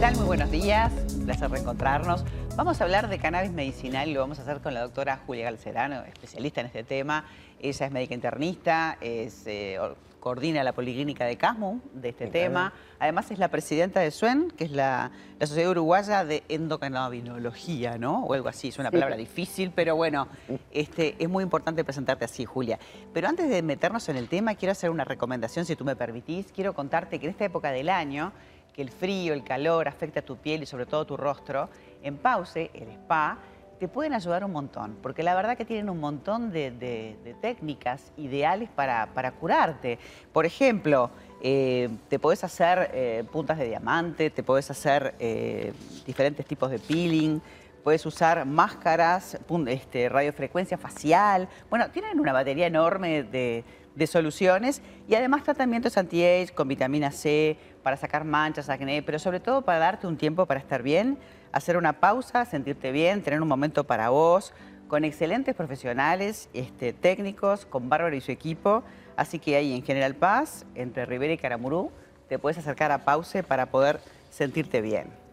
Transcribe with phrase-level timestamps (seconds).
[0.00, 0.16] tal?
[0.16, 2.24] Muy buenos días, un placer reencontrarnos.
[2.56, 5.44] Vamos a hablar de cannabis medicinal y lo vamos a hacer con la doctora Julia
[5.44, 7.26] Galcerano, especialista en este tema.
[7.60, 9.78] Ella es médica internista, es, eh,
[10.18, 12.72] coordina la policlínica de CASMU de este tema.
[12.98, 18.24] Además es la presidenta de SUEN, que es la, Sociedad Uruguaya de Endocannabinología, ¿no?
[18.24, 20.28] O algo así, es una palabra difícil, pero bueno,
[20.70, 22.78] este, es muy importante presentarte así, Julia.
[23.12, 26.52] Pero antes de meternos en el tema, quiero hacer una recomendación, si tú me permitís.
[26.52, 28.32] Quiero contarte que en esta época del año
[28.74, 31.68] que el frío, el calor afecta a tu piel y sobre todo tu rostro,
[32.02, 33.38] en Pause, el spa,
[33.80, 38.68] te pueden ayudar un montón, porque la verdad que tienen un montón de, técnicas ideales
[38.68, 39.98] para, curarte.
[40.34, 41.10] Por ejemplo,
[41.42, 45.72] eh, te podés hacer eh, puntas de diamante, te podés hacer eh,
[46.04, 47.40] diferentes tipos de peeling,
[47.82, 51.48] puedes usar máscaras, este, radiofrecuencia facial.
[51.68, 53.64] Bueno, tienen una batería enorme de,
[54.06, 59.60] soluciones y además tratamientos anti-age con vitamina C para sacar manchas, acné, pero sobre todo
[59.60, 61.18] para darte un tiempo para estar bien,
[61.52, 64.54] hacer una pausa, sentirte bien, tener un momento para vos,
[64.88, 68.82] con excelentes profesionales, este, técnicos, con Bárbaro y su equipo.
[69.16, 71.90] Así que ahí en General Paz, entre Rivera y Caramurú,
[72.28, 75.29] te puedes acercar a Pause para poder sentirte bien.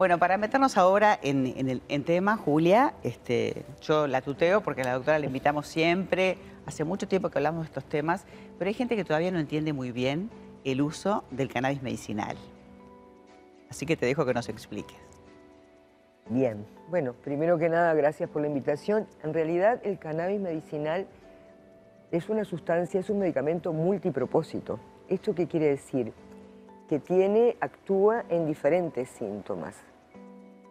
[0.00, 4.94] Bueno, para meternos ahora en, el tema, Julia, este, yo la tuteo porque a la
[4.94, 8.24] doctora la invitamos siempre, hace mucho tiempo que hablamos de estos temas,
[8.58, 10.30] pero hay gente que todavía no entiende muy bien
[10.64, 12.34] el uso del cannabis medicinal.
[13.68, 14.96] Así que te dejo que nos expliques.
[16.30, 19.06] Bien, bueno, primero que nada, gracias por la invitación.
[19.22, 21.06] En realidad, el cannabis medicinal
[22.10, 24.80] es una sustancia, es un medicamento multipropósito.
[25.10, 26.14] ¿Esto qué quiere decir?
[26.90, 29.76] Que tiene, actúa en diferentes síntomas,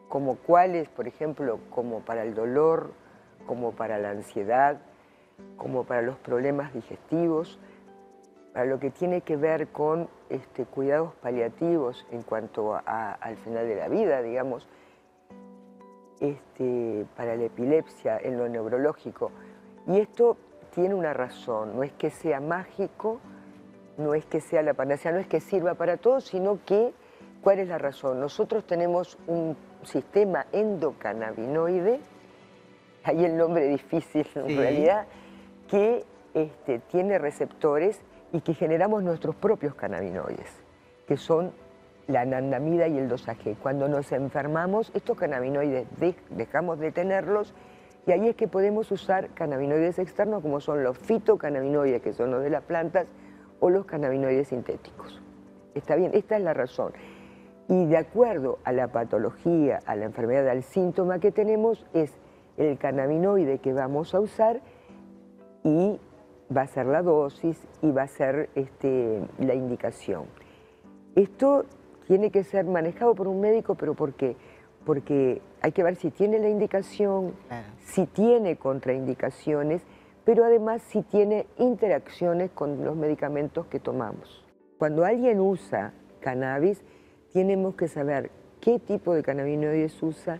[0.09, 2.91] como cuáles, por ejemplo, como para el dolor,
[3.47, 4.81] como para la ansiedad,
[5.55, 7.57] como para los problemas digestivos,
[8.51, 13.77] para lo que tiene que ver con este, cuidados paliativos en cuanto al final de
[13.77, 14.67] la vida, digamos,
[16.19, 19.31] este, para la epilepsia, en lo neurológico.
[19.87, 20.35] Y esto
[20.75, 23.21] tiene una razón, no es que sea mágico,
[23.99, 26.93] no es que sea la panacea, no es que sirva para todo, sino que,
[27.41, 28.19] ¿cuál es la razón?
[28.19, 31.99] Nosotros tenemos un sistema endocannabinoide,
[33.03, 35.05] hay el nombre difícil en realidad,
[35.69, 38.01] que este, tiene receptores
[38.31, 40.51] y que generamos nuestros propios cannabinoides,
[41.07, 41.51] que son
[42.07, 43.55] la anandamida y el dosaje.
[43.61, 45.87] Cuando nos enfermamos, estos cannabinoides
[46.29, 47.53] dejamos de tenerlos
[48.07, 52.41] y ahí es que podemos usar cannabinoides externos como son los fitocannabinoides, que son los
[52.41, 53.05] de las plantas,
[53.59, 55.21] o los cannabinoides sintéticos.
[55.75, 56.93] Está bien, esta es la razón.
[57.67, 62.11] Y de acuerdo a la patología, a la enfermedad, al síntoma que tenemos, es
[62.57, 64.61] el cannabinoide que vamos a usar
[65.63, 65.99] y
[66.55, 70.25] va a ser la dosis y va a ser este, la indicación.
[71.15, 71.65] Esto
[72.07, 74.35] tiene que ser manejado por un médico, pero ¿por qué?
[74.85, 77.33] Porque hay que ver si tiene la indicación,
[77.85, 79.83] si tiene contraindicaciones,
[80.25, 84.45] pero además si tiene interacciones con los medicamentos que tomamos.
[84.77, 86.81] Cuando alguien usa cannabis,
[87.33, 88.31] tenemos que saber
[88.61, 90.39] qué tipo de cannabinoides usa,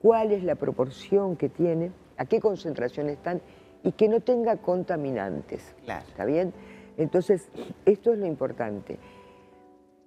[0.00, 3.40] cuál es la proporción que tiene, a qué concentración están
[3.82, 5.74] y que no tenga contaminantes.
[5.86, 6.52] ¿Está bien?
[6.96, 7.48] Entonces,
[7.84, 8.98] esto es lo importante.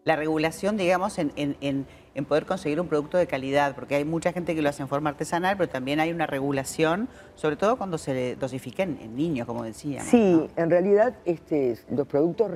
[0.08, 1.86] La regulación, digamos, en,
[2.30, 5.10] poder conseguir un producto de calidad, porque hay mucha gente que lo hace en forma
[5.10, 10.00] artesanal, pero también hay una regulación, sobre todo cuando se dosifica en, niños, como decía.
[10.04, 12.50] Sí, en realidad este, los productos,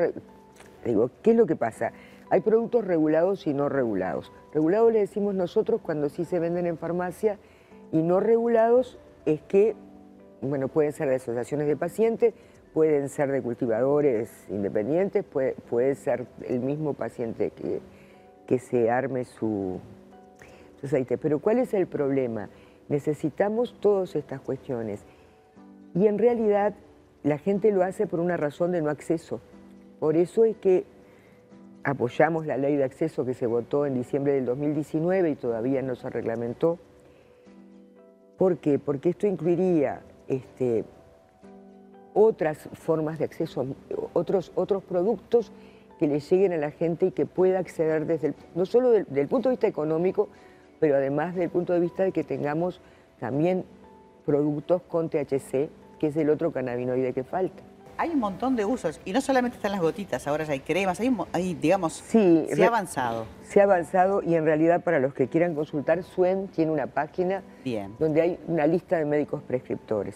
[0.85, 1.91] digo, ¿qué es lo que pasa?
[2.29, 4.31] Hay productos regulados y no regulados.
[4.53, 7.37] Regulados le decimos nosotros cuando sí se venden en farmacia
[7.91, 9.75] y no regulados es que
[10.41, 12.33] bueno, pueden ser de asociaciones de pacientes,
[12.73, 17.81] pueden ser de cultivadores independientes, puede, ser el mismo paciente que,
[18.47, 19.79] que se arme su,
[20.79, 21.17] su aceite.
[21.17, 22.49] Pero ¿cuál es el problema?
[22.89, 25.03] Necesitamos todas estas cuestiones.
[25.93, 26.73] Y en realidad
[27.23, 29.41] la gente lo hace por una razón de no acceso.
[29.99, 30.85] Por eso es que
[31.83, 35.95] apoyamos la ley de acceso que se votó en diciembre del 2019 y todavía no
[35.95, 36.79] se reglamentó.
[38.37, 38.79] ¿Por qué?
[38.79, 40.83] Porque esto incluiría este,
[42.13, 43.65] otras formas de acceso,
[44.13, 45.51] otros, otros productos
[46.01, 49.49] que le lleguen a la gente y que pueda acceder desde no solo del, punto
[49.49, 50.29] de vista económico,
[50.79, 52.81] pero además del punto de vista de que tengamos
[53.19, 53.65] también
[54.25, 55.69] productos con THC,
[55.99, 57.61] que es el otro cannabinoide que falta.
[57.97, 60.99] Hay un montón de usos, y no solamente están las gotitas, ahora ya hay cremas,
[61.33, 63.27] hay, digamos, sí, se ha avanzado.
[63.43, 67.43] Se ha avanzado y en realidad para los que quieran consultar, SUEN tiene una página
[67.99, 70.15] donde hay una lista de médicos prescriptores.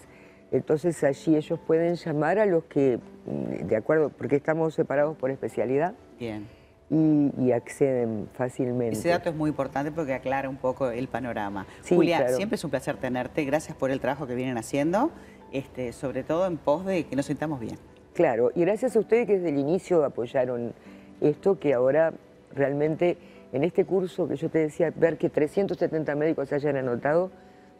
[0.55, 5.31] Entonces allí ellos pueden llamar a los que, mm, de acuerdo, porque estamos separados por
[5.31, 5.93] especialidad.
[6.19, 6.47] Bien.
[6.87, 8.97] y, y acceden fácilmente.
[8.97, 11.65] Ese dato es muy importante porque aclara un poco el panorama.
[11.81, 12.35] Sí, Julia, claro.
[12.35, 13.43] siempre es un placer tenerte.
[13.43, 15.09] Gracias por el trabajo que vienen haciendo,
[15.51, 17.79] este, sobre todo en pos de que nos sintamos bien.
[18.13, 20.73] Claro, y gracias a ustedes que desde el inicio apoyaron
[21.21, 22.13] esto, que ahora
[22.53, 23.17] realmente
[23.51, 27.31] en este curso que yo te decía, ver que 370 médicos se hayan anotado,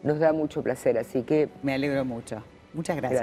[0.01, 0.97] nos da mucho placer.
[0.97, 2.41] Así que Me alegro mucho.
[2.75, 3.21] Muchas gracias.